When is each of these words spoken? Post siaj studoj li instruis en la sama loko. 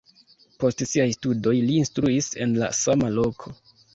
Post 0.63 0.79
siaj 0.91 1.05
studoj 1.15 1.53
li 1.67 1.77
instruis 1.83 2.31
en 2.47 2.57
la 2.65 2.73
sama 2.81 3.13
loko. 3.21 3.57